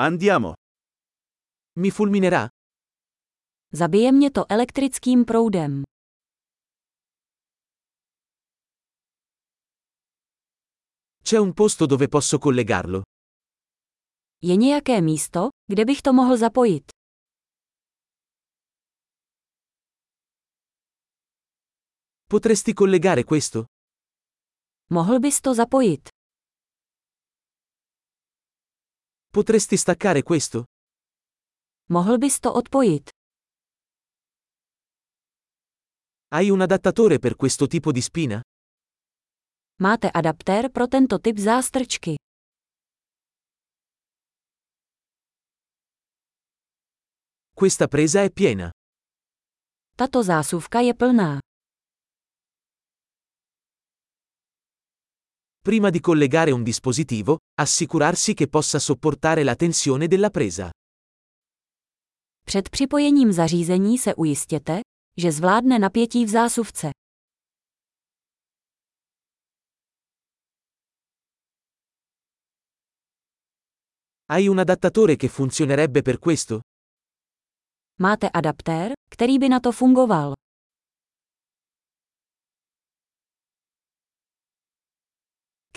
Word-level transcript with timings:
Andiamo. 0.00 0.52
Mi 1.78 1.90
fulminerà? 1.90 2.48
Zabije 3.72 4.12
mě 4.12 4.30
to 4.30 4.44
elektrickým 4.48 5.24
proudem. 5.24 5.82
C'è 11.22 11.36
un 11.38 11.52
posto 11.52 11.86
dove 11.86 12.08
posso 12.08 12.38
collegarlo? 12.38 13.02
Je 14.42 14.56
nějaké 14.56 15.00
místo, 15.00 15.48
kde 15.72 15.84
bych 15.84 16.02
to 16.02 16.12
mohl 16.12 16.36
zapojit? 16.36 16.84
Potresti 22.28 22.74
collegare 22.74 23.24
questo? 23.24 23.64
Mohl 24.90 25.18
bys 25.20 25.40
to 25.40 25.54
zapojit? 25.54 26.08
Potresti 29.30 29.76
staccare 29.76 30.22
questo? 30.22 30.64
Mohl 31.90 32.16
bys 32.18 32.38
to 32.40 32.56
odpojit? 32.56 33.10
Hai 36.28 36.50
un 36.50 36.60
adattatore 36.60 37.18
per 37.18 37.36
questo 37.36 37.66
tipo 37.66 37.92
di 37.92 38.00
spina? 38.00 38.40
Máte 39.80 40.08
adaptér 40.08 40.70
pro 40.70 40.88
tento 40.88 41.20
typ 41.20 41.36
zástrčky. 41.38 42.16
Questa 47.52 47.86
presa 47.86 48.22
è 48.22 48.30
piena. 48.30 48.70
Tato 49.94 50.22
zásuvka 50.22 50.80
je 50.80 50.94
plná. 50.94 51.38
Prima 55.60 55.90
di 55.90 56.00
collegare 56.00 56.50
un 56.50 56.62
dispositivo, 56.62 57.38
assicurarsi 57.60 58.34
che 58.34 58.48
possa 58.48 58.78
sopportare 58.78 59.42
la 59.42 59.54
tensione 59.54 60.06
della 60.06 60.30
presa. 60.30 60.70
Před 62.44 62.68
připojením 62.68 63.32
zařízení 63.32 63.98
se 63.98 64.14
ujistěte, 64.14 64.80
že 65.16 65.32
zvládne 65.32 65.78
napětí 65.78 66.24
v 66.24 66.28
zásuvce. 66.28 66.90
Hai 74.30 74.48
un 74.48 74.58
adattatore 74.58 75.16
che 75.16 75.28
funzionerebbe 75.28 76.02
per 76.02 76.18
questo? 76.18 76.60
Máte 78.00 78.30
adaptér, 78.30 78.92
který 79.10 79.38
by 79.38 79.48
na 79.48 79.60
to 79.60 79.72
fungoval. 79.72 80.32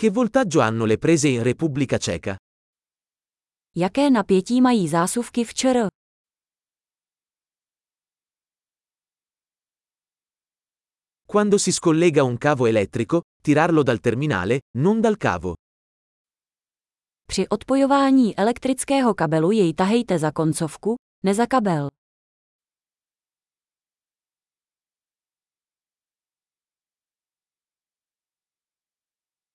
Che 0.02 0.10
voltaggio 0.10 0.60
hanno 0.60 0.84
le 0.84 0.98
prese 0.98 1.28
in 1.28 1.44
Repubblica 1.44 1.96
Ceca? 1.96 2.36
Jaké 3.76 4.10
napětí 4.10 4.60
mají 4.60 4.88
zásuvky 4.88 5.44
v 5.44 5.54
ČR? 5.54 5.86
Quando 11.26 11.58
si 11.58 11.72
scollega 11.72 12.24
un 12.24 12.36
cavo 12.38 12.66
elettrico, 12.66 13.20
tirarlo 13.42 13.82
dal 13.82 13.98
terminale, 13.98 14.58
non 14.76 15.00
dal 15.00 15.14
cavo. 15.16 15.54
Při 17.26 17.48
odpojování 17.48 18.38
elektrického 18.38 19.14
kabelu 19.14 19.50
jej 19.50 19.74
tahejte 19.74 20.18
za 20.18 20.30
koncovku, 20.32 20.94
ne 21.22 21.34
za 21.34 21.46
kabel. 21.46 21.88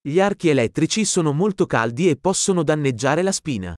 Gli 0.08 0.22
archi 0.22 0.48
elettrici 0.48 1.04
sono 1.04 1.34
molto 1.34 1.66
caldi 1.66 2.10
e 2.10 2.16
possono 2.16 2.64
danneggiare 2.64 3.22
la 3.24 3.34
spina. 3.34 3.74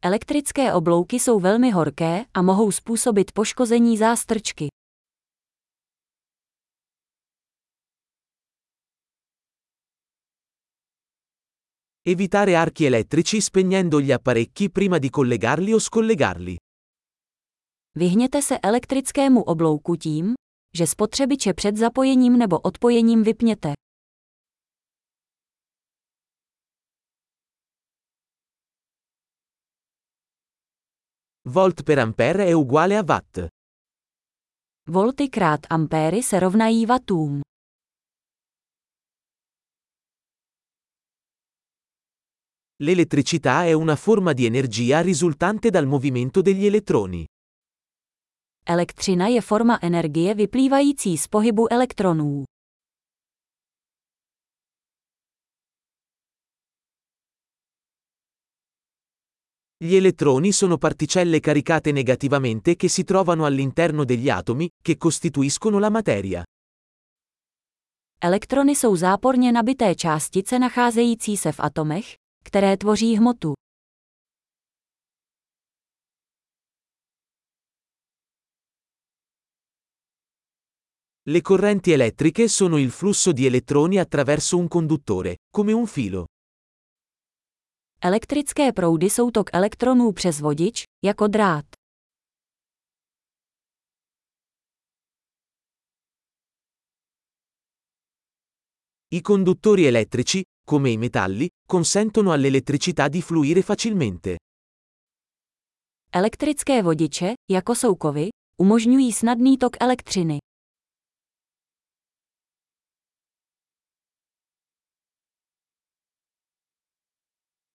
Elektrické 0.00 0.72
oblouky 0.72 1.18
jsou 1.18 1.40
velmi 1.40 1.70
horké 1.70 2.24
a 2.34 2.42
mohou 2.42 2.72
způsobit 2.72 3.32
poškození 3.32 3.96
zástrčky. 3.98 4.68
Evitare 12.06 12.56
archi 12.56 12.86
elettrici 12.86 13.40
spegnendo 13.40 14.00
gli 14.00 14.12
apparecchi 14.12 14.68
prima 14.70 14.98
di 14.98 15.10
collegarli 15.10 15.74
o 15.74 15.80
scollegarli. 15.80 16.56
Vyhněte 17.94 18.42
se 18.42 18.58
elektrickému 18.58 19.42
oblouku 19.42 19.96
tím, 19.96 20.34
že 20.76 20.86
spotřebiče 20.86 21.54
před 21.54 21.76
zapojením 21.76 22.38
nebo 22.38 22.58
odpojením 22.60 23.22
vypněte. 23.22 23.83
Volt 31.48 31.82
per 31.82 31.98
ampere 31.98 32.46
è 32.46 32.52
uguale 32.52 32.96
a 32.96 33.04
watt. 33.06 33.46
Volty 34.90 35.28
krát 35.28 35.66
ampéry 35.68 36.22
se 36.22 36.38
rovnají 36.38 36.86
wattům. 36.86 37.40
L'elettricità 42.82 43.64
è 43.64 43.72
una 43.72 43.96
forma 43.96 44.32
di 44.32 44.46
energia 44.46 45.00
risultante 45.00 45.70
dal 45.70 45.86
movimento 45.86 46.40
degli 46.40 46.66
elettroni. 46.66 47.26
Elektřina 48.66 49.28
je 49.28 49.40
forma 49.40 49.78
energie 49.82 50.34
vyplývající 50.34 51.16
z 51.18 51.26
pohybu 51.28 51.72
elektronů. 51.72 52.44
Gli 59.84 59.96
elettroni 59.96 60.50
sono 60.50 60.78
particelle 60.78 61.40
caricate 61.40 61.92
negativamente 61.92 62.74
che 62.74 62.88
si 62.88 63.04
trovano 63.04 63.44
all'interno 63.44 64.04
degli 64.06 64.30
atomi, 64.30 64.66
che 64.80 64.96
costituiscono 64.96 65.78
la 65.78 65.90
materia. 65.90 66.42
Elektrony 68.20 68.74
jsou 68.74 68.96
záporně 68.96 69.52
nabité 69.52 69.94
částice 69.94 70.58
nacházející 70.58 71.36
se 71.36 71.52
v 71.52 71.60
atomech, 71.60 72.14
které 72.44 72.76
tvoří 72.76 73.16
hmotu. 73.16 73.52
Le 81.26 81.40
correnti 81.42 81.92
elettriche 81.92 82.48
sono 82.48 82.78
il 82.78 82.90
flusso 82.90 83.32
di 83.32 83.46
elettroni 83.46 83.98
attraverso 83.98 84.56
un 84.56 84.68
conduttore, 84.68 85.36
come 85.50 85.72
un 85.74 85.86
filo. 85.86 86.24
Elektrické 88.02 88.72
proudy 88.72 89.10
jsou 89.10 89.30
tok 89.30 89.50
elektronů 89.52 90.12
přes 90.12 90.40
vodič, 90.40 90.82
jako 91.04 91.26
drát. 91.26 91.64
I 99.10 99.20
conduttori 99.22 99.86
elettrici, 99.86 100.42
come 100.70 100.90
i 100.90 100.96
metalli, 100.96 101.48
consentono 101.66 102.30
all'elettricità 102.32 103.08
di 103.08 103.22
fluire 103.22 103.62
facilmente. 103.62 104.36
Elektrické 106.12 106.82
vodiče, 106.82 107.32
jako 107.50 107.74
jsou 107.74 107.94
kovy, 107.94 108.28
umožňují 108.60 109.12
snadný 109.12 109.58
tok 109.58 109.76
elektřiny. 109.80 110.38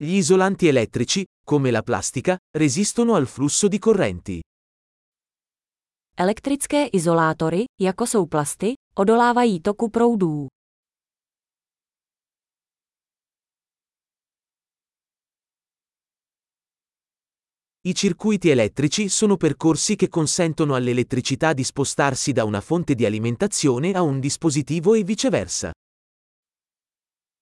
Gli 0.01 0.15
isolanti 0.15 0.67
elettrici, 0.67 1.25
come 1.45 1.71
la 1.71 1.81
plastica, 1.81 2.37
resistono 2.57 3.15
al 3.15 3.27
flusso 3.27 3.67
di 3.67 3.79
correnti. 3.79 4.39
Elektrické 6.15 6.85
izolátory, 6.85 7.63
jako 7.81 8.05
jsou 8.07 8.25
plasty, 8.25 8.73
odolávají 8.95 9.59
toku 9.61 9.89
proudů. 9.89 10.47
I 17.83 17.93
circuiti 17.93 18.49
elettrici 18.49 19.09
sono 19.09 19.35
percorsi 19.37 19.95
che 19.95 20.07
consentono 20.07 20.75
all'elettricità 20.75 21.53
di 21.53 21.63
spostarsi 21.63 22.31
da 22.31 22.45
una 22.45 22.61
fonte 22.61 22.95
di 22.95 23.05
alimentazione 23.05 23.91
a 23.91 24.01
un 24.01 24.19
dispositivo 24.19 24.93
e 24.93 25.03
viceversa. 25.03 25.71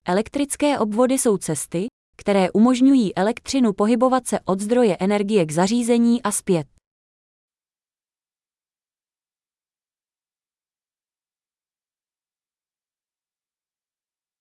Elektrické 0.04 0.78
obvody 0.80 1.18
jsou 1.18 1.38
cesty, 1.38 1.88
které 2.18 2.52
umožňují 2.52 3.16
elektřinu 3.16 3.74
pohybovat 3.74 4.28
se 4.28 4.40
od 4.46 4.60
zdroje 4.60 4.98
energie 5.00 5.46
k 5.46 5.52
zařízení 5.52 6.24
a 6.24 6.32
zpět. 6.32 6.68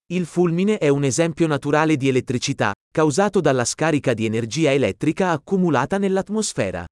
Il 0.09 0.25
fulmine 0.25 0.77
è 0.77 0.89
un 0.89 1.03
esempio 1.03 1.47
naturale 1.47 1.97
di 1.97 2.07
elettricità, 2.07 2.71
causato 2.93 3.41
dalla 3.41 3.65
scarica 3.65 4.13
di 4.13 4.25
energia 4.25 4.71
elettrica 4.71 5.31
accumulata 5.31 5.97
nell'atmosfera. 5.97 6.85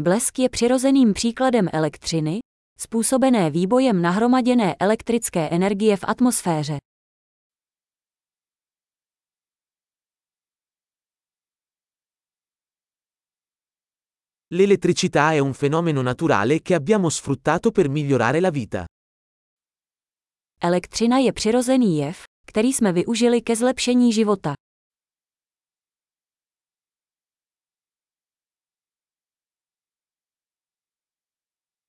Blesk 0.00 0.38
je 0.38 0.48
přirozeným 0.48 1.12
příkladem 1.12 1.68
elektřiny, 1.72 2.38
způsobené 2.78 3.50
výbojem 3.50 4.02
nahromaděné 4.02 4.74
elektrické 4.80 5.48
energie 5.48 5.96
v 5.96 6.04
atmosféře. 6.06 6.78
L'elettricità 14.54 15.32
è 15.32 15.40
un 15.40 15.54
fenomeno 15.54 16.02
naturale 16.02 16.62
che 16.62 16.74
abbiamo 16.74 17.08
sfruttato 17.08 17.72
per 17.72 17.88
migliorare 17.88 18.38
la 18.40 18.50
vita. 18.50 18.84
Elektřina 20.60 21.18
je 21.18 21.32
přirozený 21.32 21.98
jev, 21.98 22.24
který 22.46 22.72
jsme 22.72 22.92
využili 22.92 23.40
ke 23.42 23.56
zlepšení 23.56 24.12
života. 24.12 24.54